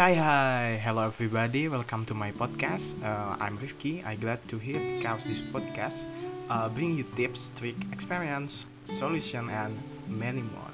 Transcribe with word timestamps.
hi, 0.00 0.14
hi. 0.16 0.80
Hello, 0.80 1.04
everybody. 1.04 1.68
Welcome 1.68 2.08
to 2.08 2.16
my 2.16 2.32
podcast. 2.32 2.96
Uh, 3.04 3.36
I'm 3.36 3.60
Rifki. 3.60 4.00
I'm 4.00 4.16
glad 4.16 4.40
to 4.48 4.56
hear 4.56 4.80
because 4.96 5.28
this 5.28 5.44
podcast 5.44 6.08
uh, 6.48 6.72
bring 6.72 6.96
you 6.96 7.04
tips, 7.20 7.52
trick, 7.52 7.76
experience, 7.92 8.64
solution, 8.88 9.52
and 9.52 9.76
many 10.08 10.40
more. 10.40 10.72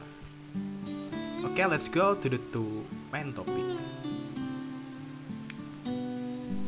Okay, 1.42 1.66
let's 1.66 1.90
go 1.90 2.14
to 2.14 2.28
the 2.30 2.38
two 2.54 2.86
main 3.10 3.34
topic. 3.34 3.66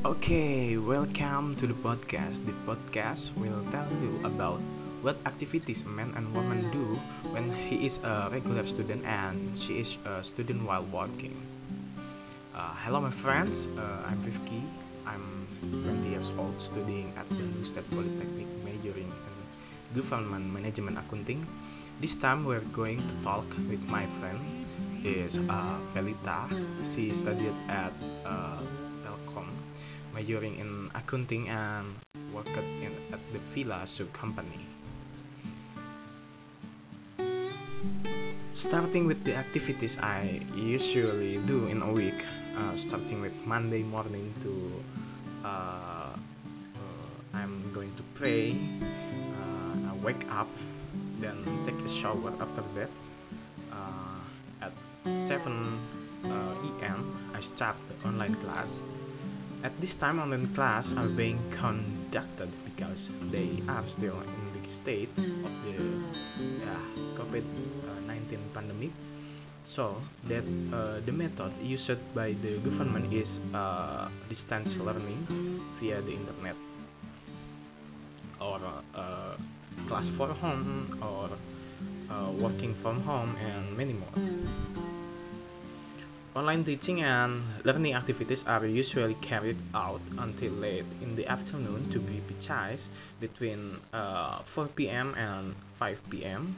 Okay, 0.03 0.83
welcome 0.83 1.55
to 1.63 1.71
the 1.71 1.79
podcast. 1.79 2.43
The 2.43 2.59
podcast 2.67 3.39
will 3.39 3.63
tell 3.71 3.87
you 4.03 4.19
about 4.27 4.59
what 5.07 5.15
activities 5.31 5.87
men 5.87 6.11
and 6.19 6.27
woman 6.35 6.67
do 6.75 6.99
when 7.31 7.55
he 7.71 7.87
is 7.87 8.03
a 8.03 8.27
regular 8.35 8.67
student 8.67 9.07
and 9.07 9.55
she 9.55 9.79
is 9.79 9.95
a 10.03 10.27
student 10.27 10.67
while 10.67 10.83
working. 10.91 11.39
Uh, 12.59 12.75
hello, 12.83 12.99
my 12.99 13.15
friends. 13.15 13.71
Uh, 13.79 14.03
I'm 14.11 14.19
Rifki. 14.27 14.59
I'm 15.07 15.47
20 15.63 16.11
years 16.11 16.35
old, 16.35 16.59
studying 16.59 17.07
at 17.15 17.23
the 17.31 17.47
State 17.63 17.87
Polytechnic, 17.95 18.51
majoring 18.67 19.07
in 19.07 19.37
Government 19.95 20.43
Management 20.51 20.99
Accounting. 20.99 21.47
This 22.03 22.19
time, 22.19 22.43
we're 22.43 22.67
going 22.75 22.99
to 22.99 23.15
talk 23.23 23.47
with 23.71 23.79
my 23.87 24.03
friend. 24.19 24.43
Is 25.07 25.39
uh, 25.39 25.79
Felita. 25.95 26.51
She 26.83 27.15
studied 27.15 27.55
at 27.71 27.95
uh, 28.27 28.59
Telkom, 29.07 29.47
majoring 30.11 30.59
in 30.59 30.91
accounting 30.99 31.47
and 31.47 31.95
worked 32.35 32.59
in 32.83 32.91
at 33.15 33.23
the 33.31 33.39
Villa 33.55 33.87
Sub 33.87 34.11
Company. 34.11 34.67
Starting 38.59 39.07
with 39.07 39.23
the 39.23 39.39
activities 39.39 39.95
I 40.03 40.43
usually 40.59 41.39
do 41.47 41.71
in 41.71 41.79
a 41.87 41.93
week, 41.95 42.19
uh, 42.59 42.77
starting 42.77 43.21
with 43.21 43.35
Monday 43.47 43.83
morning 43.83 44.35
to 44.43 44.53
uh, 45.45 45.49
uh, 45.49 46.19
I'm 47.35 47.73
going 47.73 47.95
to 47.95 48.03
pray, 48.15 48.51
uh, 48.83 49.91
I 49.91 49.95
wake 50.03 50.27
up, 50.31 50.49
then 51.21 51.37
take 51.67 51.79
a 51.85 51.89
shower 51.89 52.33
after 52.41 52.63
that. 52.75 52.91
Uh, 53.73 54.67
at 54.67 54.73
7 55.07 55.79
uh, 56.25 56.29
em, 56.83 57.31
I 57.35 57.41
start 57.41 57.77
the 57.89 58.09
online 58.09 58.35
class. 58.37 58.83
At 59.63 59.81
this 59.81 59.95
time, 59.95 60.21
online 60.21 60.55
class 60.55 60.93
are 60.95 61.09
being 61.09 61.39
conducted 61.51 62.49
because 62.65 63.11
they 63.31 63.63
are 63.69 63.87
still 63.87 64.15
in 64.15 64.63
the 64.63 64.69
state 64.69 65.11
of 65.19 65.53
the 65.67 65.98
so 69.79 69.95
that 70.27 70.43
uh, 70.75 70.99
the 71.07 71.13
method 71.15 71.55
used 71.63 72.03
by 72.13 72.35
the 72.43 72.59
government 72.67 73.07
is 73.15 73.39
uh, 73.55 74.11
distance 74.29 74.75
learning 74.83 75.23
via 75.79 76.03
the 76.03 76.11
internet 76.11 76.59
or 78.43 78.59
uh, 78.99 79.39
class 79.87 80.09
for 80.09 80.27
home 80.43 80.99
or 80.99 81.31
uh, 82.11 82.27
working 82.43 82.75
from 82.83 82.99
home 83.07 83.39
and 83.39 83.79
many 83.79 83.95
more. 83.95 84.19
Online 86.35 86.65
teaching 86.65 87.03
and 87.03 87.47
learning 87.63 87.95
activities 87.95 88.43
are 88.51 88.67
usually 88.67 89.15
carried 89.23 89.59
out 89.75 90.03
until 90.19 90.51
late 90.59 90.91
in 91.03 91.15
the 91.15 91.27
afternoon 91.31 91.87
to 91.91 92.01
be 92.01 92.19
precise 92.27 92.91
between 93.21 93.79
uh, 93.93 94.43
4 94.43 94.67
p.m. 94.75 95.15
and 95.15 95.55
5 95.79 96.11
p.m. 96.11 96.57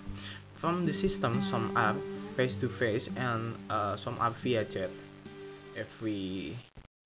From 0.61 0.85
the 0.85 0.93
system, 0.93 1.41
some 1.41 1.73
are 1.75 1.97
face 2.37 2.55
to 2.57 2.69
face 2.69 3.09
and 3.17 3.57
uh, 3.71 3.97
some 3.97 4.21
are 4.21 4.31
via 4.31 4.65
chat. 4.65 4.91
If 5.75 6.03
we 6.03 6.55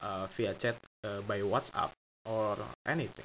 uh, 0.02 0.26
via 0.34 0.54
chat 0.54 0.76
uh, 1.04 1.22
by 1.22 1.38
WhatsApp 1.38 1.90
or 2.26 2.58
anything. 2.84 3.24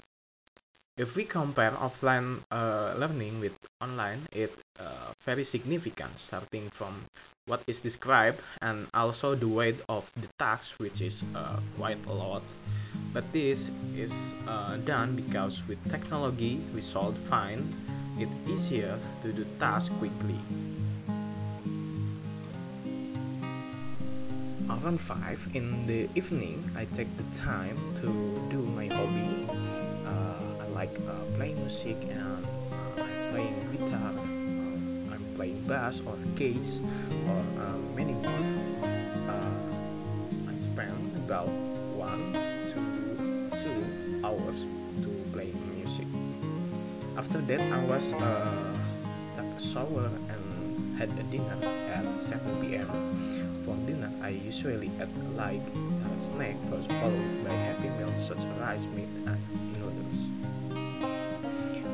If 0.97 1.15
we 1.15 1.25
compare 1.25 1.71
offline 1.71 2.43
uh, 2.51 2.93
learning 2.97 3.39
with 3.39 3.57
online, 3.81 4.21
it 4.31 4.53
uh, 4.79 5.11
very 5.25 5.43
significant 5.43 6.19
starting 6.19 6.69
from 6.69 6.93
what 7.47 7.63
is 7.65 7.79
described 7.79 8.39
and 8.61 8.85
also 8.93 9.33
the 9.33 9.47
weight 9.47 9.81
of 9.89 10.11
the 10.21 10.27
task, 10.37 10.75
which 10.77 11.01
is 11.01 11.23
uh, 11.33 11.57
quite 11.75 12.05
a 12.05 12.13
lot. 12.13 12.43
But 13.13 13.25
this 13.33 13.71
is 13.97 14.13
done 14.85 15.15
because 15.15 15.65
with 15.67 15.81
technology 15.89 16.61
we 16.75 16.81
solve 16.81 17.17
find 17.17 17.65
it 18.21 18.29
easier 18.47 18.99
to 19.21 19.31
do 19.31 19.45
tasks 19.59 19.89
quickly. 19.99 20.39
Around 24.69 24.99
5 24.99 25.55
in 25.55 25.87
the 25.87 26.09
evening, 26.15 26.63
I 26.75 26.85
take 26.95 27.07
the 27.17 27.27
time 27.39 27.77
to 28.01 28.07
do 28.51 28.59
my 28.75 28.87
hobby. 28.87 29.47
Uh, 30.05 30.63
I 30.63 30.67
like 30.75 30.93
uh, 31.07 31.15
playing 31.35 31.57
music 31.59 31.97
and 32.11 32.43
uh, 32.71 33.03
I'm 33.03 33.31
playing 33.31 33.55
guitar, 33.71 34.11
uh, 34.11 35.13
I'm 35.15 35.25
playing 35.35 35.63
bass 35.67 36.01
or 36.05 36.15
keys 36.35 36.79
or 37.27 37.39
uh, 37.59 37.77
many 37.95 38.13
more. 38.13 38.47
Uh, 39.27 40.51
I 40.51 40.55
spend 40.55 41.15
about 41.25 41.68
that, 47.49 47.61
I 47.73 47.83
was 47.85 48.13
uh, 48.13 48.77
took 49.35 49.45
a 49.57 49.59
shower 49.59 50.05
and 50.05 50.99
had 50.99 51.09
a 51.17 51.23
dinner 51.33 51.57
at 51.89 52.05
7 52.21 52.45
p.m. 52.61 52.85
For 53.65 53.73
dinner, 53.89 54.11
I 54.21 54.29
usually 54.29 54.85
eat 54.85 55.09
like 55.33 55.65
a 55.65 56.21
snack 56.21 56.53
first 56.69 56.87
followed 57.01 57.43
by 57.43 57.49
heavy 57.49 57.89
meals 57.97 58.21
such 58.27 58.37
as 58.37 58.45
rice, 58.61 58.85
meat, 58.93 59.09
and 59.25 59.41
noodles. 59.81 60.19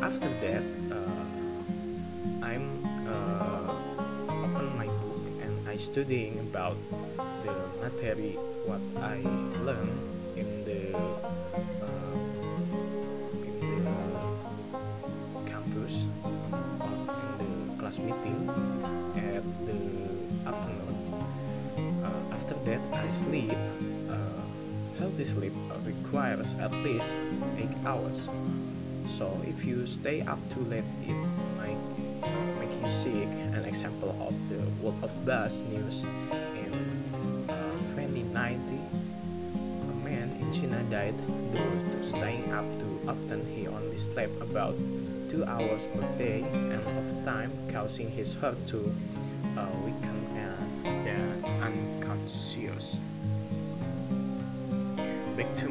After 0.03 0.27
that, 0.43 0.63
uh, 0.91 2.43
I'm 2.43 2.67
uh, 3.07 3.71
open 4.27 4.75
my 4.75 4.87
book 4.87 5.23
and 5.39 5.69
I 5.69 5.77
studying 5.77 6.39
about 6.51 6.75
the 7.47 7.55
material 7.79 8.43
what 8.67 8.83
I 8.99 9.23
learned 9.63 10.03
in 10.35 10.65
the 10.67 10.99
sleep 25.25 25.53
requires 25.83 26.53
at 26.59 26.71
least 26.85 27.09
8 27.57 27.67
hours. 27.85 28.29
So 29.17 29.31
if 29.47 29.65
you 29.65 29.87
stay 29.87 30.21
up 30.21 30.39
too 30.53 30.61
late, 30.61 30.83
it 31.07 31.17
might 31.57 31.81
make 32.59 32.69
you 32.69 32.89
sick. 33.03 33.29
An 33.53 33.65
example 33.65 34.15
of 34.21 34.33
the 34.49 34.61
World 34.81 35.03
of 35.03 35.11
Buzz 35.25 35.61
news 35.71 36.03
in 36.03 36.73
uh, 37.49 37.71
2090, 37.95 38.59
a 39.81 39.95
man 40.03 40.29
in 40.41 40.53
China 40.53 40.81
died 40.89 41.15
due 41.51 41.57
to 41.57 42.09
staying 42.09 42.51
up 42.51 42.65
too 42.79 42.99
often. 43.07 43.45
He 43.55 43.67
only 43.67 43.97
slept 43.97 44.35
about 44.41 44.75
two 45.29 45.43
hours 45.45 45.83
per 45.95 46.07
day 46.17 46.43
and 46.43 46.73
of 46.73 47.25
time, 47.25 47.51
causing 47.71 48.09
his 48.11 48.33
heart 48.33 48.57
to 48.67 48.93
uh, 49.57 49.67
weaken 49.83 50.24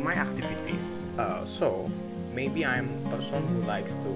my 0.05 0.15
activities. 0.15 1.07
Uh, 1.17 1.47
so 1.47 1.91
maybe 2.35 2.65
I'm 2.65 2.93
a 3.07 3.17
person 3.17 3.41
who 3.49 3.63
likes 3.65 3.91
to 3.91 4.13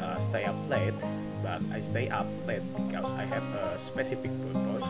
uh, 0.00 0.18
stay 0.32 0.44
up 0.44 0.56
late, 0.70 0.96
but 1.44 1.60
I 1.70 1.82
stay 1.82 2.08
up 2.08 2.26
late 2.46 2.64
because 2.88 3.04
I 3.20 3.24
have 3.28 3.44
a 3.52 3.78
specific 3.78 4.32
purpose. 4.40 4.88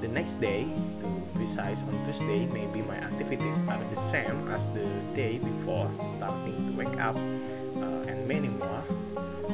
The 0.00 0.08
next 0.08 0.40
day, 0.40 0.64
to 0.64 1.08
precise 1.36 1.76
on 1.84 1.92
Tuesday, 2.06 2.48
maybe 2.48 2.80
my 2.88 2.96
activities 2.96 3.56
are 3.68 3.84
the 3.92 4.00
same 4.08 4.48
as 4.48 4.64
the 4.72 4.88
day 5.14 5.36
before, 5.36 5.90
starting 6.16 6.56
to 6.64 6.72
wake 6.72 6.98
up 6.98 7.16
uh, 7.16 8.08
and 8.08 8.26
many 8.26 8.48
more. 8.48 8.82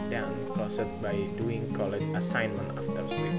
Then 0.07 0.31
closed 0.55 0.87
by 1.03 1.19
doing 1.35 1.67
college 1.75 2.07
assignment 2.15 2.79
after 2.79 3.03
sleep. 3.11 3.35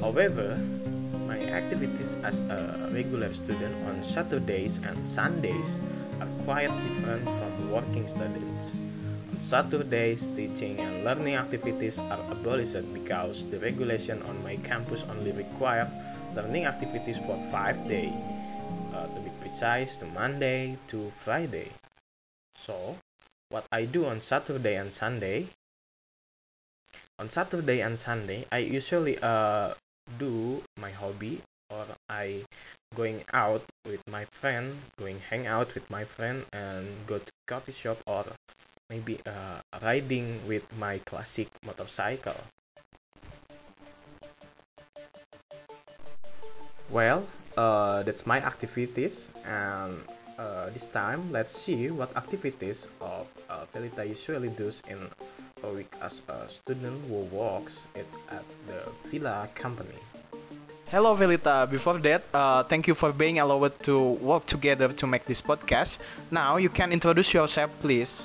However, 0.00 0.58
my 1.36 1.52
activities 1.52 2.16
as 2.24 2.40
a 2.48 2.88
regular 2.92 3.32
student 3.32 3.74
on 3.88 4.02
Saturdays 4.02 4.78
and 4.78 4.96
Sundays 5.08 5.68
are 6.20 6.28
quite 6.44 6.72
different 6.88 7.24
from 7.24 7.70
working 7.70 8.06
students. 8.08 8.72
On 9.32 9.40
Saturdays, 9.40 10.26
teaching 10.36 10.80
and 10.80 11.04
learning 11.04 11.34
activities 11.34 11.98
are 11.98 12.20
abolished 12.30 12.80
because 12.94 13.44
the 13.50 13.58
regulation 13.58 14.22
on 14.22 14.42
my 14.42 14.56
campus 14.64 15.04
only 15.10 15.32
require 15.32 15.90
learning 16.34 16.64
activities 16.64 17.16
for 17.26 17.36
5 17.52 17.88
days, 17.88 18.14
uh, 18.94 19.06
to 19.06 19.20
be 19.20 19.30
precise, 19.40 19.96
to 19.96 20.06
Monday 20.06 20.78
to 20.88 21.12
Friday. 21.24 21.68
So, 22.56 22.96
what 23.50 23.64
I 23.72 23.84
do 23.84 24.06
on 24.06 24.22
Saturday 24.22 24.76
and 24.76 24.92
Sunday, 24.92 25.48
on 27.18 27.28
Saturday 27.28 27.80
and 27.80 27.98
Sunday, 27.98 28.44
I 28.50 28.58
usually 28.58 29.18
uh, 29.20 29.72
do 30.18 30.62
my 30.86 30.92
hobby 31.02 31.42
or 31.74 31.84
I 32.08 32.46
going 32.94 33.24
out 33.34 33.62
with 33.90 34.02
my 34.06 34.24
friend, 34.38 34.78
going 35.02 35.18
hang 35.18 35.48
out 35.50 35.74
with 35.74 35.90
my 35.90 36.04
friend 36.04 36.46
and 36.52 36.86
go 37.10 37.18
to 37.18 37.32
coffee 37.50 37.72
shop 37.72 37.98
or 38.06 38.24
maybe 38.88 39.18
uh, 39.26 39.58
riding 39.82 40.38
with 40.46 40.62
my 40.78 40.98
classic 41.10 41.48
motorcycle. 41.66 42.38
Well, 46.88 47.26
uh, 47.56 48.04
that's 48.06 48.24
my 48.24 48.38
activities 48.38 49.28
and 49.44 49.98
uh, 50.38 50.70
this 50.70 50.86
time 50.86 51.32
let's 51.32 51.56
see 51.56 51.90
what 51.90 52.14
activities 52.16 52.86
of 53.00 53.26
uh, 53.50 53.66
Felita 53.74 54.06
usually 54.06 54.50
does 54.50 54.82
in 54.86 55.00
a 55.64 55.70
week 55.74 55.90
as 56.00 56.22
a 56.28 56.48
student 56.48 57.02
who 57.08 57.26
works 57.34 57.82
at, 57.96 58.06
at 58.30 58.46
the 58.68 58.78
Villa 59.10 59.48
company. 59.56 59.98
Hello, 60.88 61.16
Velita. 61.16 61.68
Before 61.68 61.98
that, 61.98 62.22
uh, 62.32 62.62
thank 62.62 62.86
you 62.86 62.94
for 62.94 63.12
being 63.12 63.40
allowed 63.40 63.74
to 63.82 63.98
work 64.22 64.46
together 64.46 64.86
to 65.02 65.06
make 65.06 65.24
this 65.24 65.42
podcast. 65.42 65.98
Now 66.30 66.58
you 66.58 66.68
can 66.68 66.92
introduce 66.92 67.34
yourself, 67.34 67.72
please. 67.80 68.24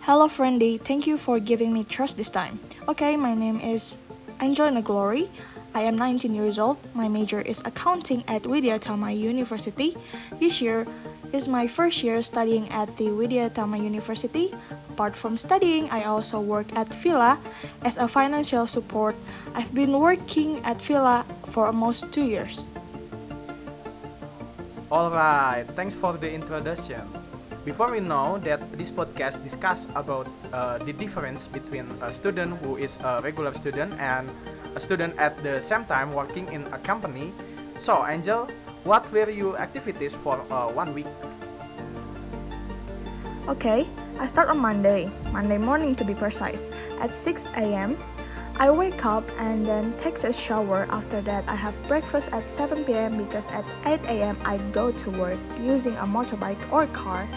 Hello, 0.00 0.26
Friendy. 0.26 0.80
Thank 0.80 1.06
you 1.06 1.18
for 1.18 1.38
giving 1.38 1.72
me 1.72 1.84
trust 1.84 2.16
this 2.16 2.30
time. 2.30 2.58
Okay, 2.88 3.16
my 3.16 3.34
name 3.34 3.60
is 3.60 3.96
Angelina 4.40 4.82
Glory. 4.82 5.30
I 5.72 5.82
am 5.82 5.96
19 5.96 6.34
years 6.34 6.58
old. 6.58 6.78
My 6.94 7.06
major 7.06 7.40
is 7.40 7.62
accounting 7.64 8.24
at 8.26 8.42
Widyatama 8.42 9.16
University. 9.16 9.96
This 10.40 10.60
year 10.60 10.84
is 11.32 11.48
my 11.48 11.66
first 11.66 12.02
year 12.02 12.22
studying 12.22 12.68
at 12.70 12.96
the 12.96 13.08
Widyatama 13.12 13.82
University. 13.82 14.54
Apart 14.90 15.14
from 15.14 15.36
studying, 15.36 15.90
I 15.90 16.04
also 16.04 16.40
work 16.40 16.72
at 16.74 16.92
Villa 17.02 17.38
as 17.82 17.96
a 17.96 18.08
financial 18.08 18.66
support. 18.66 19.14
I've 19.54 19.72
been 19.74 19.92
working 19.92 20.64
at 20.64 20.80
Villa 20.82 21.24
for 21.52 21.66
almost 21.66 22.12
two 22.12 22.24
years. 22.24 22.66
Alright, 24.90 25.68
thanks 25.76 25.94
for 25.94 26.14
the 26.14 26.32
introduction. 26.32 27.04
Before 27.64 27.90
we 27.92 28.00
know 28.00 28.38
that 28.48 28.64
this 28.78 28.90
podcast 28.90 29.44
discuss 29.44 29.86
about 29.94 30.26
uh, 30.52 30.78
the 30.78 30.92
difference 30.94 31.46
between 31.46 31.84
a 32.00 32.10
student 32.10 32.56
who 32.64 32.76
is 32.76 32.96
a 33.04 33.20
regular 33.20 33.52
student 33.52 33.92
and 34.00 34.30
a 34.74 34.80
student 34.80 35.12
at 35.18 35.36
the 35.42 35.60
same 35.60 35.84
time 35.84 36.14
working 36.14 36.48
in 36.48 36.64
a 36.72 36.78
company. 36.78 37.32
So, 37.76 38.06
Angel, 38.08 38.48
what 38.84 39.10
were 39.12 39.30
your 39.30 39.58
activities 39.58 40.14
for 40.14 40.40
uh, 40.50 40.68
one 40.68 40.94
week? 40.94 41.06
Okay, 43.48 43.86
I 44.18 44.26
start 44.26 44.48
on 44.48 44.58
Monday, 44.58 45.10
Monday 45.32 45.58
morning 45.58 45.94
to 45.96 46.04
be 46.04 46.14
precise, 46.14 46.68
at 47.00 47.14
6 47.14 47.48
a.m. 47.56 47.96
I 48.60 48.70
wake 48.70 49.06
up 49.06 49.24
and 49.38 49.64
then 49.64 49.96
take 49.98 50.22
a 50.24 50.32
shower. 50.32 50.86
After 50.90 51.20
that, 51.22 51.48
I 51.48 51.54
have 51.54 51.74
breakfast 51.86 52.30
at 52.32 52.50
7 52.50 52.84
p.m. 52.84 53.16
because 53.16 53.46
at 53.48 53.64
8 53.86 54.00
a.m. 54.10 54.36
I 54.44 54.58
go 54.72 54.90
to 54.90 55.10
work 55.10 55.38
using 55.60 55.94
a 55.96 56.04
motorbike 56.04 56.58
or 56.72 56.86
car 56.88 57.28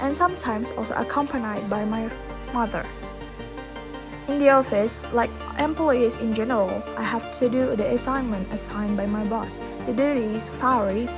and 0.00 0.16
sometimes 0.16 0.72
also 0.72 0.94
accompanied 0.94 1.68
by 1.68 1.84
my 1.84 2.10
mother. 2.54 2.84
In 4.28 4.38
the 4.38 4.50
office, 4.50 5.04
like 5.12 5.30
employees 5.58 6.16
in 6.18 6.34
general, 6.34 6.82
I 6.96 7.02
have 7.02 7.32
to 7.38 7.48
do 7.48 7.74
the 7.74 7.92
assignment 7.92 8.52
assigned 8.52 8.96
by 8.96 9.06
my 9.06 9.24
boss. 9.24 9.58
The 9.86 9.92
duties 9.92 10.48
vary. 10.48 11.08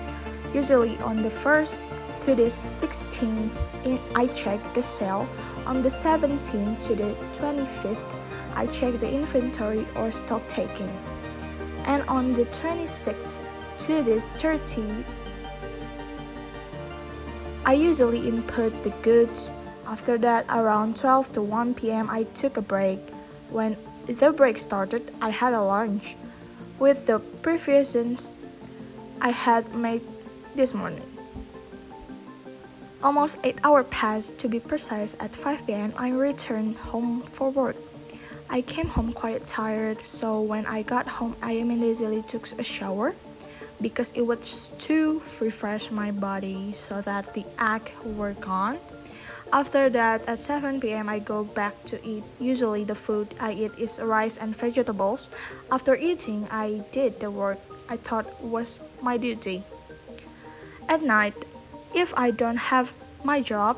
Usually 0.54 0.96
on 0.98 1.22
the 1.22 1.28
1st 1.28 1.80
to 2.20 2.34
the 2.34 2.46
16th, 2.46 3.66
I 4.14 4.26
check 4.28 4.60
the 4.74 4.82
sale. 4.82 5.28
On 5.66 5.82
the 5.82 5.88
17th 5.88 6.86
to 6.86 6.94
the 6.94 7.14
25th, 7.32 8.16
I 8.54 8.66
check 8.66 9.00
the 9.00 9.10
inventory 9.10 9.86
or 9.96 10.10
stock 10.10 10.46
taking. 10.46 10.90
And 11.84 12.02
on 12.08 12.34
the 12.34 12.44
26th 12.46 13.40
to 13.78 14.02
the 14.02 14.20
30th, 14.36 15.04
I 17.64 17.74
usually 17.74 18.28
input 18.28 18.82
the 18.82 18.90
goods 19.02 19.52
after 19.92 20.16
that, 20.16 20.46
around 20.48 20.96
12 20.96 21.34
to 21.34 21.42
1 21.42 21.74
p.m., 21.74 22.08
I 22.08 22.22
took 22.22 22.56
a 22.56 22.62
break. 22.62 22.98
When 23.50 23.76
the 24.06 24.32
break 24.32 24.56
started, 24.56 25.12
I 25.20 25.28
had 25.28 25.52
a 25.52 25.60
lunch 25.60 26.16
with 26.78 27.04
the 27.06 27.18
provisions 27.18 28.30
I 29.20 29.32
had 29.32 29.74
made 29.74 30.00
this 30.56 30.72
morning. 30.72 31.04
Almost 33.02 33.36
8 33.44 33.58
hours 33.62 33.86
passed 33.90 34.38
to 34.38 34.48
be 34.48 34.60
precise. 34.60 35.14
At 35.20 35.36
5 35.36 35.66
p.m., 35.66 35.92
I 35.98 36.08
returned 36.12 36.76
home 36.76 37.20
for 37.20 37.50
work. 37.50 37.76
I 38.48 38.62
came 38.62 38.88
home 38.88 39.12
quite 39.12 39.46
tired, 39.46 40.00
so 40.00 40.40
when 40.40 40.64
I 40.64 40.82
got 40.82 41.06
home, 41.06 41.36
I 41.42 41.52
immediately 41.60 42.22
took 42.22 42.48
a 42.58 42.62
shower 42.62 43.14
because 43.82 44.10
it 44.12 44.22
was 44.22 44.72
to 44.88 45.20
refresh 45.38 45.90
my 45.90 46.12
body 46.12 46.72
so 46.72 47.02
that 47.02 47.34
the 47.34 47.44
act 47.58 47.92
were 48.06 48.32
gone. 48.32 48.78
After 49.52 49.90
that, 49.90 50.26
at 50.26 50.38
7 50.38 50.80
p.m., 50.80 51.10
I 51.10 51.18
go 51.18 51.44
back 51.44 51.84
to 51.84 52.00
eat. 52.02 52.24
Usually, 52.40 52.84
the 52.84 52.94
food 52.94 53.34
I 53.38 53.52
eat 53.52 53.72
is 53.78 53.98
rice 54.00 54.38
and 54.38 54.56
vegetables. 54.56 55.28
After 55.70 55.94
eating, 55.94 56.48
I 56.50 56.80
did 56.90 57.20
the 57.20 57.30
work 57.30 57.58
I 57.86 57.98
thought 57.98 58.24
was 58.42 58.80
my 59.02 59.18
duty. 59.18 59.62
At 60.88 61.02
night, 61.02 61.34
if 61.94 62.14
I 62.16 62.30
don't 62.30 62.56
have 62.56 62.94
my 63.24 63.42
job, 63.42 63.76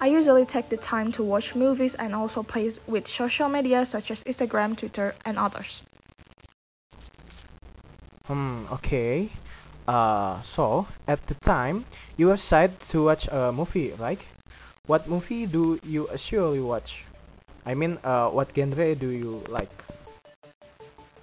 I 0.00 0.06
usually 0.06 0.46
take 0.46 0.70
the 0.70 0.78
time 0.78 1.12
to 1.12 1.22
watch 1.22 1.54
movies 1.54 1.94
and 1.94 2.14
also 2.14 2.42
play 2.42 2.72
with 2.86 3.06
social 3.06 3.50
media 3.50 3.84
such 3.84 4.10
as 4.10 4.24
Instagram, 4.24 4.74
Twitter, 4.74 5.14
and 5.26 5.38
others. 5.38 5.82
Hmm, 8.24 8.64
okay. 8.72 9.28
Uh, 9.86 10.40
so, 10.40 10.86
at 11.06 11.20
the 11.26 11.34
time, 11.44 11.84
you 12.16 12.30
decided 12.30 12.80
to 12.88 13.04
watch 13.04 13.28
a 13.28 13.52
movie, 13.52 13.92
right? 13.98 14.20
What 14.88 15.06
movie 15.06 15.46
do 15.46 15.78
you 15.86 16.08
usually 16.10 16.58
watch? 16.58 17.04
I 17.64 17.74
mean, 17.74 17.98
uh, 18.02 18.30
what 18.30 18.50
genre 18.52 18.96
do 18.96 19.10
you 19.10 19.40
like? 19.46 19.70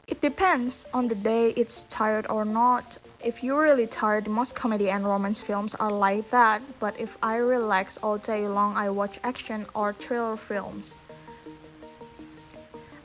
It 0.08 0.22
depends 0.22 0.86
on 0.94 1.10
the 1.10 1.16
day 1.16 1.50
it's 1.50 1.84
tired 1.90 2.28
or 2.30 2.46
not. 2.46 2.98
If 3.20 3.44
you're 3.44 3.62
really 3.62 3.86
tired, 3.86 4.30
most 4.30 4.56
comedy 4.56 4.90
and 4.90 5.04
romance 5.06 5.42
films 5.42 5.76
are 5.76 5.92
like 5.92 6.30
that. 6.30 6.62
But 6.80 7.02
if 7.02 7.18
I 7.22 7.44
relax 7.44 7.98
all 8.02 8.18
day 8.18 8.48
long, 8.48 8.78
I 8.78 8.92
watch 8.92 9.20
action 9.26 9.66
or 9.76 9.92
thriller 9.92 10.38
films. 10.38 10.98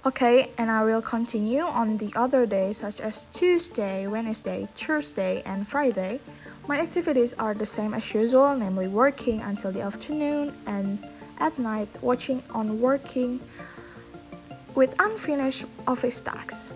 Okay, 0.07 0.51
and 0.57 0.71
I 0.71 0.85
will 0.85 1.03
continue 1.03 1.63
on 1.63 1.97
the 1.97 2.13
other 2.15 2.47
days 2.47 2.79
such 2.79 3.01
as 3.01 3.27
Tuesday, 3.33 4.07
Wednesday, 4.07 4.69
Thursday, 4.77 5.43
and 5.45 5.67
Friday. 5.67 6.21
My 6.67 6.81
activities 6.81 7.35
are 7.35 7.53
the 7.53 7.67
same 7.67 7.93
as 7.93 8.15
usual, 8.15 8.57
namely 8.57 8.89
working 8.89 9.43
until 9.43 9.71
the 9.71 9.83
afternoon 9.83 10.57
and 10.67 10.99
at 11.39 11.59
night 11.59 11.89
watching 12.01 12.43
on 12.51 12.81
working 12.81 13.41
with 14.75 14.95
unfinished 14.99 15.67
office 15.87 16.23
tasks. 16.23 16.73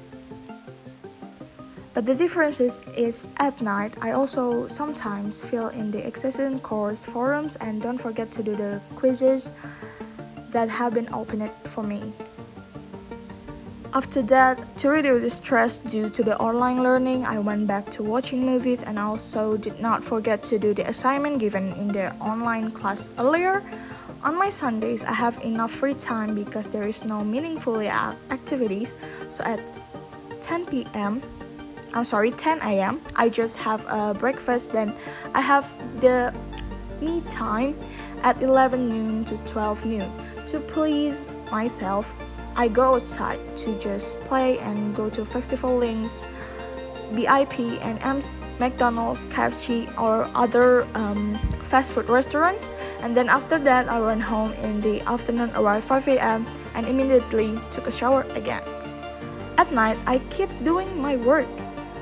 But 1.94 2.04
the 2.04 2.14
difference 2.14 2.60
is, 2.60 2.82
is 2.96 3.28
at 3.38 3.62
night 3.62 3.94
I 4.02 4.12
also 4.12 4.66
sometimes 4.66 5.42
fill 5.42 5.68
in 5.68 5.90
the 5.90 6.06
existing 6.06 6.58
course 6.60 7.06
forums 7.06 7.56
and 7.56 7.80
don't 7.80 7.98
forget 7.98 8.30
to 8.32 8.42
do 8.42 8.56
the 8.56 8.82
quizzes 8.96 9.52
that 10.50 10.68
have 10.68 10.92
been 10.92 11.08
opened 11.14 11.50
for 11.64 11.82
me. 11.82 12.12
After 13.94 14.20
that, 14.22 14.78
to 14.78 14.90
reduce 14.90 15.22
the 15.22 15.30
stress 15.30 15.78
due 15.78 16.10
to 16.10 16.22
the 16.22 16.38
online 16.38 16.82
learning, 16.82 17.24
I 17.24 17.38
went 17.38 17.66
back 17.66 17.90
to 17.92 18.02
watching 18.02 18.44
movies 18.44 18.82
and 18.82 18.98
also 18.98 19.56
did 19.56 19.80
not 19.80 20.04
forget 20.04 20.42
to 20.44 20.58
do 20.58 20.74
the 20.74 20.86
assignment 20.86 21.38
given 21.38 21.72
in 21.72 21.88
the 21.88 22.14
online 22.16 22.70
class 22.70 23.10
earlier. 23.18 23.62
On 24.22 24.36
my 24.36 24.50
Sundays, 24.50 25.04
I 25.04 25.12
have 25.12 25.42
enough 25.42 25.70
free 25.70 25.94
time 25.94 26.34
because 26.34 26.68
there 26.68 26.86
is 26.86 27.06
no 27.06 27.24
meaningful 27.24 27.80
activities. 27.80 28.94
So 29.30 29.42
at 29.44 29.60
10 30.42 30.66
p.m., 30.66 31.22
I'm 31.94 32.04
sorry, 32.04 32.30
10 32.30 32.60
a.m., 32.60 33.00
I 33.16 33.30
just 33.30 33.56
have 33.56 33.86
a 33.88 34.12
breakfast. 34.12 34.70
Then 34.70 34.92
I 35.32 35.40
have 35.40 35.64
the 36.02 36.34
me 37.00 37.22
time 37.22 37.74
at 38.22 38.42
11 38.42 38.88
noon 38.88 39.24
to 39.24 39.36
12 39.46 39.86
noon 39.86 40.12
to 40.48 40.60
please 40.60 41.30
myself 41.50 42.14
I 42.58 42.66
go 42.66 42.96
outside 42.96 43.38
to 43.58 43.78
just 43.78 44.18
play 44.26 44.58
and 44.58 44.94
go 44.96 45.08
to 45.10 45.24
festival 45.24 45.76
links, 45.76 46.26
BIP 47.14 47.78
and 47.80 48.02
M's, 48.02 48.36
McDonald's, 48.58 49.26
KFC, 49.26 49.86
or 49.96 50.28
other 50.34 50.84
um, 50.94 51.38
fast 51.70 51.92
food 51.92 52.08
restaurants. 52.08 52.72
And 53.00 53.16
then 53.16 53.28
after 53.28 53.60
that, 53.60 53.88
I 53.88 54.00
went 54.00 54.22
home 54.22 54.54
in 54.54 54.80
the 54.80 55.00
afternoon 55.02 55.52
around 55.54 55.82
5 55.84 56.08
a.m. 56.08 56.46
and 56.74 56.84
immediately 56.84 57.56
took 57.70 57.86
a 57.86 57.92
shower 57.92 58.26
again. 58.34 58.64
At 59.56 59.70
night, 59.70 59.98
I 60.04 60.18
keep 60.30 60.50
doing 60.64 61.00
my 61.00 61.14
work 61.14 61.46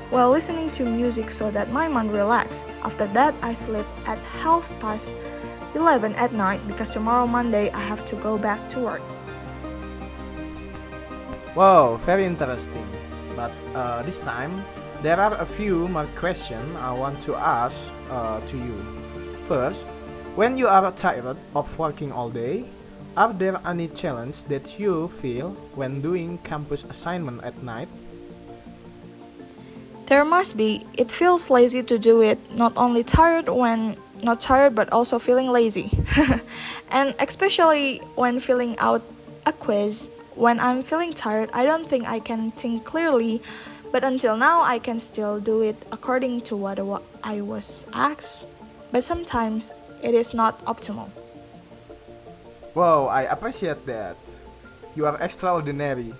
while 0.09 0.31
listening 0.31 0.71
to 0.71 0.83
music 0.83 1.29
so 1.29 1.51
that 1.51 1.71
my 1.71 1.87
mind 1.87 2.11
relax. 2.11 2.65
After 2.81 3.05
that, 3.13 3.35
I 3.43 3.53
sleep 3.53 3.85
at 4.07 4.17
half 4.41 4.67
past 4.79 5.13
11 5.75 6.15
at 6.15 6.33
night 6.33 6.67
because 6.67 6.89
tomorrow 6.89 7.27
Monday 7.27 7.69
I 7.69 7.81
have 7.81 8.07
to 8.07 8.15
go 8.15 8.39
back 8.39 8.57
to 8.71 8.79
work. 8.79 9.03
Wow, 11.57 11.97
very 12.05 12.23
interesting. 12.23 12.85
But 13.35 13.49
uh, 13.73 14.03
this 14.03 14.19
time, 14.19 14.63
there 15.01 15.19
are 15.19 15.33
a 15.41 15.45
few 15.45 15.87
more 15.87 16.05
questions 16.13 16.61
I 16.77 16.93
want 16.93 17.19
to 17.21 17.33
ask 17.33 17.75
uh, 18.11 18.39
to 18.45 18.57
you. 18.57 18.77
First, 19.47 19.81
when 20.37 20.55
you 20.55 20.67
are 20.67 20.91
tired 20.91 21.35
of 21.55 21.79
working 21.79 22.11
all 22.11 22.29
day, 22.29 22.63
are 23.17 23.33
there 23.33 23.59
any 23.65 23.87
challenges 23.87 24.43
that 24.53 24.77
you 24.77 25.07
feel 25.17 25.49
when 25.73 25.99
doing 25.99 26.37
campus 26.45 26.83
assignment 26.83 27.43
at 27.43 27.57
night? 27.63 27.89
There 30.05 30.25
must 30.25 30.57
be. 30.57 30.85
It 30.93 31.09
feels 31.09 31.49
lazy 31.49 31.81
to 31.81 31.97
do 31.97 32.21
it, 32.21 32.37
not 32.53 32.73
only 32.77 33.01
tired 33.01 33.49
when 33.49 33.97
not 34.21 34.41
tired 34.41 34.75
but 34.75 34.93
also 34.93 35.17
feeling 35.17 35.49
lazy. 35.49 35.89
and 36.91 37.15
especially 37.17 37.97
when 38.13 38.39
filling 38.39 38.77
out 38.77 39.01
a 39.47 39.53
quiz, 39.53 40.11
when 40.37 40.59
I'm 40.59 40.83
feeling 40.83 41.13
tired, 41.13 41.49
I 41.51 41.65
don't 41.65 41.89
think 41.89 42.07
I 42.07 42.19
can 42.19 42.51
think 42.51 42.85
clearly, 42.85 43.41
but 43.91 44.03
until 44.03 44.37
now 44.37 44.61
I 44.61 44.77
can 44.77 44.99
still 44.99 45.39
do 45.39 45.61
it 45.61 45.75
according 45.91 46.41
to 46.53 46.55
what 46.55 46.77
I 47.23 47.41
was 47.41 47.85
asked. 47.91 48.47
But 48.91 49.03
sometimes 49.03 49.73
it 50.03 50.13
is 50.13 50.33
not 50.33 50.63
optimal. 50.65 51.09
Wow, 52.75 53.07
I 53.07 53.23
appreciate 53.23 53.83
that. 53.87 54.15
You 54.95 55.07
are 55.07 55.17
extraordinary. 55.19 56.13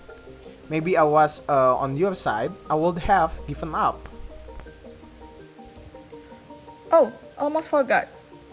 Maybe 0.69 0.97
I 0.97 1.03
was 1.03 1.41
uh, 1.47 1.77
on 1.77 1.95
your 1.95 2.15
side, 2.15 2.51
I 2.69 2.75
would 2.75 2.97
have 2.97 3.37
given 3.47 3.75
up. 3.75 4.09
Oh, 6.91 7.13
almost 7.37 7.69
forgot. 7.69 8.07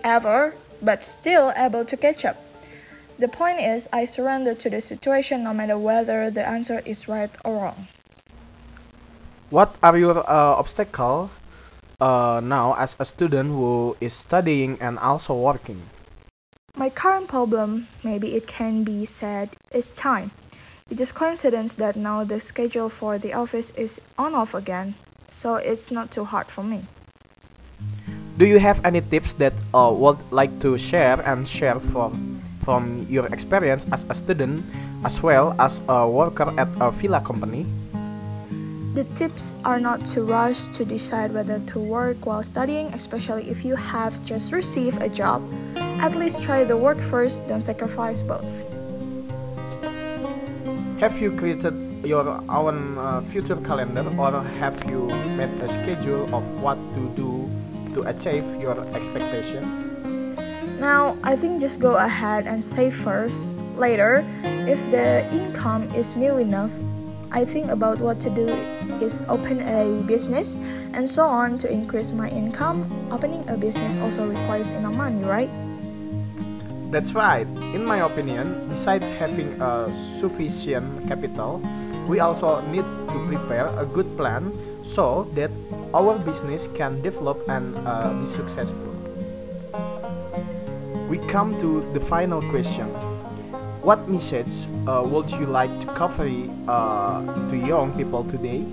Ever, 0.04 0.54
but 0.82 1.04
still 1.04 1.52
able 1.56 1.84
to 1.86 1.96
catch 1.96 2.24
up. 2.26 2.43
The 3.16 3.28
point 3.28 3.60
is, 3.60 3.88
I 3.92 4.06
surrender 4.06 4.54
to 4.54 4.70
the 4.70 4.80
situation 4.80 5.44
no 5.44 5.54
matter 5.54 5.78
whether 5.78 6.30
the 6.30 6.46
answer 6.46 6.82
is 6.84 7.06
right 7.06 7.30
or 7.44 7.54
wrong. 7.62 7.86
What 9.50 9.76
are 9.84 9.96
your 9.96 10.18
uh, 10.18 10.58
obstacles 10.58 11.30
uh, 12.00 12.40
now 12.42 12.74
as 12.74 12.96
a 12.98 13.04
student 13.04 13.50
who 13.50 13.96
is 14.00 14.12
studying 14.12 14.78
and 14.80 14.98
also 14.98 15.34
working? 15.34 15.80
My 16.74 16.90
current 16.90 17.28
problem, 17.28 17.86
maybe 18.02 18.34
it 18.34 18.48
can 18.48 18.82
be 18.82 19.04
said, 19.04 19.50
is 19.72 19.90
time. 19.90 20.32
It 20.90 21.00
is 21.00 21.12
coincidence 21.12 21.76
that 21.76 21.94
now 21.94 22.24
the 22.24 22.40
schedule 22.40 22.88
for 22.88 23.18
the 23.18 23.34
office 23.34 23.70
is 23.70 24.00
on 24.18 24.34
off 24.34 24.54
again, 24.54 24.96
so 25.30 25.54
it's 25.54 25.92
not 25.92 26.10
too 26.10 26.24
hard 26.24 26.48
for 26.48 26.64
me. 26.64 26.82
Do 28.38 28.44
you 28.44 28.58
have 28.58 28.84
any 28.84 29.00
tips 29.00 29.34
that 29.34 29.52
uh, 29.72 29.94
would 29.94 30.18
like 30.32 30.58
to 30.60 30.76
share 30.76 31.20
and 31.20 31.46
share 31.46 31.78
from 31.78 32.33
from 32.64 33.06
your 33.08 33.26
experience 33.28 33.86
as 33.92 34.04
a 34.08 34.14
student 34.14 34.64
as 35.04 35.22
well 35.22 35.54
as 35.60 35.80
a 35.88 36.08
worker 36.08 36.48
at 36.58 36.68
a 36.80 36.90
villa 36.90 37.20
company? 37.20 37.66
The 38.94 39.04
tips 39.18 39.56
are 39.64 39.80
not 39.80 40.04
to 40.14 40.22
rush 40.22 40.66
to 40.78 40.84
decide 40.84 41.34
whether 41.34 41.58
to 41.74 41.78
work 41.80 42.24
while 42.26 42.42
studying, 42.42 42.94
especially 42.94 43.50
if 43.50 43.64
you 43.64 43.74
have 43.74 44.14
just 44.24 44.52
received 44.52 45.02
a 45.02 45.08
job. 45.08 45.42
At 45.98 46.14
least 46.14 46.42
try 46.42 46.62
the 46.62 46.76
work 46.76 47.00
first, 47.00 47.46
don't 47.48 47.62
sacrifice 47.62 48.22
both. 48.22 48.64
Have 51.00 51.20
you 51.20 51.34
created 51.34 51.74
your 52.06 52.28
own 52.48 52.96
uh, 52.96 53.20
future 53.32 53.56
calendar 53.56 54.06
or 54.16 54.42
have 54.62 54.78
you 54.88 55.10
made 55.34 55.50
a 55.58 55.68
schedule 55.68 56.30
of 56.34 56.44
what 56.62 56.78
to 56.94 57.02
do 57.16 57.50
to 57.94 58.06
achieve 58.06 58.46
your 58.62 58.78
expectation? 58.94 59.93
Now, 60.78 61.16
I 61.22 61.36
think 61.36 61.60
just 61.60 61.80
go 61.80 61.96
ahead 61.96 62.46
and 62.46 62.62
save 62.62 62.94
first. 62.94 63.54
Later, 63.76 64.24
if 64.66 64.78
the 64.90 65.26
income 65.34 65.90
is 65.94 66.16
new 66.16 66.38
enough, 66.38 66.70
I 67.34 67.44
think 67.44 67.70
about 67.70 67.98
what 67.98 68.20
to 68.20 68.30
do 68.30 68.46
is 69.02 69.24
open 69.28 69.58
a 69.62 70.02
business 70.06 70.54
and 70.94 71.10
so 71.10 71.26
on 71.26 71.58
to 71.58 71.70
increase 71.70 72.12
my 72.12 72.30
income. 72.30 72.86
Opening 73.10 73.42
a 73.48 73.56
business 73.56 73.98
also 73.98 74.26
requires 74.26 74.70
enough 74.70 74.94
money, 74.94 75.24
right? 75.24 75.50
That's 76.94 77.12
right. 77.12 77.46
In 77.74 77.84
my 77.84 78.06
opinion, 78.06 78.70
besides 78.70 79.10
having 79.18 79.50
a 79.60 79.90
sufficient 80.20 81.08
capital, 81.08 81.58
we 82.06 82.20
also 82.20 82.62
need 82.70 82.86
to 83.10 83.18
prepare 83.26 83.66
a 83.78 83.84
good 83.84 84.06
plan 84.16 84.54
so 84.86 85.26
that 85.34 85.50
our 85.92 86.18
business 86.22 86.68
can 86.78 87.02
develop 87.02 87.42
and 87.48 87.74
uh, 87.82 88.14
be 88.14 88.26
successful. 88.26 88.93
We 91.14 91.24
come 91.28 91.54
to 91.60 91.80
the 91.92 92.00
final 92.00 92.42
question. 92.50 92.88
What 93.86 94.08
message 94.08 94.66
uh, 94.88 95.06
would 95.06 95.30
you 95.30 95.46
like 95.46 95.70
to 95.82 95.86
convey 95.94 96.50
uh, 96.66 97.22
to 97.50 97.56
young 97.56 97.94
people 97.96 98.24
today? 98.24 98.66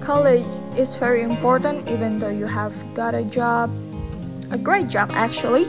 College 0.00 0.46
is 0.74 0.96
very 0.96 1.20
important 1.20 1.86
even 1.90 2.18
though 2.18 2.32
you 2.32 2.46
have 2.46 2.72
got 2.94 3.14
a 3.14 3.22
job, 3.22 3.68
a 4.50 4.56
great 4.56 4.88
job 4.88 5.10
actually 5.12 5.68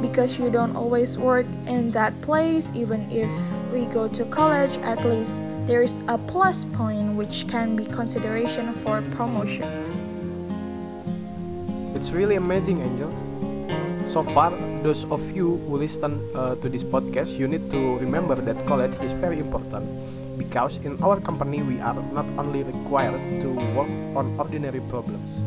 because 0.00 0.38
you 0.38 0.48
don't 0.48 0.74
always 0.76 1.18
work 1.18 1.44
in 1.66 1.90
that 1.90 2.18
place 2.22 2.72
even 2.74 3.04
if 3.12 3.28
we 3.70 3.84
go 3.92 4.08
to 4.08 4.24
college 4.32 4.78
at 4.78 5.04
least 5.04 5.44
there's 5.66 6.00
a 6.08 6.16
plus 6.16 6.64
point 6.72 7.12
which 7.20 7.46
can 7.48 7.76
be 7.76 7.84
consideration 7.84 8.72
for 8.72 9.02
promotion 9.12 9.68
it's 11.94 12.12
really 12.12 12.36
amazing 12.36 12.80
angel 12.80 13.12
so 14.08 14.22
far 14.22 14.50
those 14.82 15.04
of 15.10 15.20
you 15.36 15.56
who 15.66 15.76
listen 15.76 16.12
uh, 16.34 16.54
to 16.56 16.68
this 16.68 16.82
podcast 16.82 17.36
you 17.38 17.46
need 17.46 17.70
to 17.70 17.98
remember 17.98 18.34
that 18.34 18.56
college 18.66 18.96
is 19.02 19.12
very 19.12 19.38
important 19.38 19.86
because 20.38 20.78
in 20.78 20.96
our 21.02 21.20
company 21.20 21.62
we 21.62 21.80
are 21.80 21.98
not 22.12 22.26
only 22.38 22.62
required 22.62 23.20
to 23.42 23.48
work 23.76 23.90
on 24.16 24.34
ordinary 24.38 24.80
problems 24.88 25.44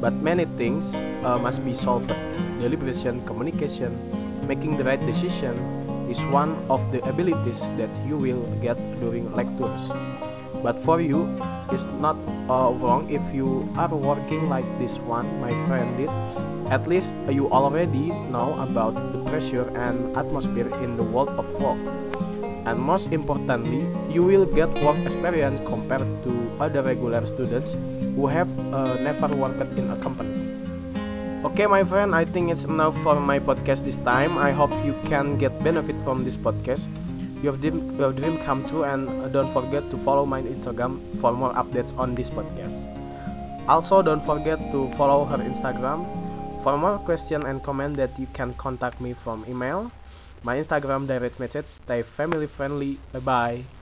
but 0.00 0.14
many 0.14 0.46
things 0.56 0.94
uh, 1.24 1.38
must 1.38 1.64
be 1.64 1.74
solved. 1.74 2.08
Deliberation, 2.58 3.24
communication, 3.26 3.92
making 4.48 4.76
the 4.78 4.84
right 4.84 5.00
decision 5.04 5.54
is 6.10 6.18
one 6.32 6.56
of 6.70 6.80
the 6.90 7.04
abilities 7.08 7.60
that 7.76 7.90
you 8.06 8.16
will 8.16 8.42
get 8.62 8.76
during 9.00 9.30
lectures. 9.32 9.92
But 10.62 10.78
for 10.80 11.00
you, 11.00 11.28
it's 11.70 11.86
not 12.00 12.16
uh, 12.48 12.72
wrong 12.80 13.08
if 13.10 13.22
you 13.34 13.68
are 13.76 13.94
working 13.94 14.48
like 14.48 14.64
this 14.78 14.98
one, 14.98 15.28
my 15.40 15.52
friend 15.68 15.96
did. 15.96 16.10
At 16.70 16.86
least 16.86 17.12
you 17.28 17.50
already 17.50 18.14
know 18.30 18.54
about 18.62 18.94
the 18.94 19.18
pressure 19.26 19.66
and 19.74 20.16
atmosphere 20.16 20.70
in 20.78 20.96
the 20.96 21.02
world 21.02 21.30
of 21.34 21.50
work. 21.58 21.82
And 22.64 22.78
most 22.78 23.10
importantly, 23.10 23.82
you 24.06 24.22
will 24.22 24.46
get 24.46 24.70
work 24.78 24.94
experience 25.02 25.58
compared 25.66 26.06
to 26.22 26.32
other 26.60 26.82
regular 26.82 27.26
students 27.26 27.74
who 28.14 28.28
have 28.28 28.46
uh, 28.70 28.94
never 29.02 29.26
worked 29.34 29.58
in 29.74 29.90
a 29.90 29.96
company. 29.98 30.30
Okay, 31.42 31.66
my 31.66 31.82
friend, 31.82 32.14
I 32.14 32.24
think 32.24 32.52
it's 32.52 32.62
enough 32.62 32.94
for 33.02 33.18
my 33.18 33.40
podcast 33.40 33.82
this 33.82 33.98
time. 34.06 34.38
I 34.38 34.52
hope 34.52 34.70
you 34.86 34.94
can 35.10 35.38
get 35.38 35.50
benefit 35.64 35.96
from 36.04 36.22
this 36.22 36.36
podcast. 36.36 36.86
Your 37.42 37.56
dream, 37.56 37.98
your 37.98 38.12
dream 38.12 38.38
come 38.38 38.62
true, 38.62 38.84
and 38.84 39.10
don't 39.32 39.50
forget 39.50 39.82
to 39.90 39.96
follow 39.96 40.24
my 40.24 40.42
Instagram 40.42 41.00
for 41.18 41.32
more 41.32 41.50
updates 41.54 41.96
on 41.98 42.14
this 42.14 42.30
podcast. 42.30 42.86
Also, 43.66 44.02
don't 44.02 44.22
forget 44.22 44.60
to 44.70 44.86
follow 44.94 45.24
her 45.24 45.38
Instagram. 45.38 46.19
For 46.62 46.76
more 46.76 46.98
question 46.98 47.46
and 47.46 47.62
comment 47.62 47.96
that 47.96 48.18
you 48.18 48.26
can 48.26 48.52
contact 48.54 49.00
me 49.00 49.14
from 49.14 49.44
email. 49.48 49.90
My 50.42 50.56
Instagram 50.56 51.06
direct 51.06 51.40
message. 51.40 51.66
Stay 51.66 52.02
family 52.02 52.46
friendly. 52.46 52.98
Bye 53.12 53.20
bye. 53.20 53.79